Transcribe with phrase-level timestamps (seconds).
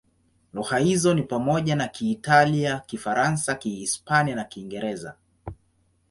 [0.53, 5.15] Lugha hizo ni pamoja na Kiitalia, Kifaransa, Kihispania na Kiingereza.